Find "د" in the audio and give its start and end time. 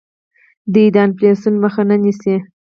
0.93-0.95